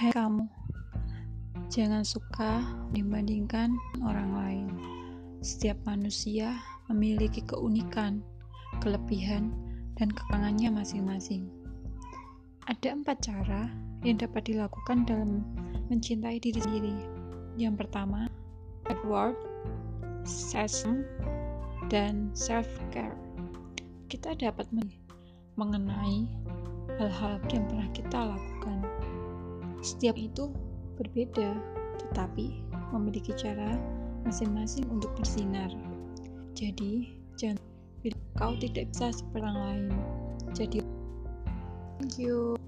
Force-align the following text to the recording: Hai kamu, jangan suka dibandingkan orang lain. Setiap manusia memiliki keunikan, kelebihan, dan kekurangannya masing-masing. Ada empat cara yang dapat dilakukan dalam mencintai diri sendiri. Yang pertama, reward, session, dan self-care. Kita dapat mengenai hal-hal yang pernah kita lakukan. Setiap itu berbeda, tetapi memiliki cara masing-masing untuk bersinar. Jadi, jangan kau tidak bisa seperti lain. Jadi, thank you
Hai 0.00 0.16
kamu, 0.16 0.48
jangan 1.68 2.00
suka 2.08 2.64
dibandingkan 2.96 3.76
orang 4.00 4.32
lain. 4.32 4.66
Setiap 5.44 5.76
manusia 5.84 6.56
memiliki 6.88 7.44
keunikan, 7.44 8.24
kelebihan, 8.80 9.52
dan 10.00 10.08
kekurangannya 10.08 10.72
masing-masing. 10.72 11.52
Ada 12.64 12.96
empat 12.96 13.28
cara 13.28 13.68
yang 14.00 14.16
dapat 14.16 14.48
dilakukan 14.48 15.04
dalam 15.04 15.44
mencintai 15.92 16.40
diri 16.40 16.64
sendiri. 16.64 16.96
Yang 17.60 17.84
pertama, 17.84 18.24
reward, 18.88 19.36
session, 20.24 21.04
dan 21.92 22.32
self-care. 22.32 23.20
Kita 24.08 24.32
dapat 24.32 24.64
mengenai 25.60 26.24
hal-hal 26.96 27.36
yang 27.52 27.68
pernah 27.68 27.88
kita 27.92 28.32
lakukan. 28.32 28.79
Setiap 29.80 30.16
itu 30.16 30.52
berbeda, 31.00 31.56
tetapi 32.06 32.64
memiliki 32.92 33.32
cara 33.36 33.80
masing-masing 34.28 34.84
untuk 34.92 35.12
bersinar. 35.16 35.72
Jadi, 36.52 37.08
jangan 37.40 37.60
kau 38.36 38.52
tidak 38.60 38.92
bisa 38.92 39.12
seperti 39.12 39.48
lain. 39.48 39.88
Jadi, 40.52 40.78
thank 41.96 42.20
you 42.20 42.60